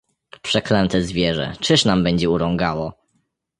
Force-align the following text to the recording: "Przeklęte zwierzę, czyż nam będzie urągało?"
"Przeklęte 0.41 1.01
zwierzę, 1.03 1.53
czyż 1.59 1.85
nam 1.85 2.03
będzie 2.03 2.29
urągało?" 2.29 2.93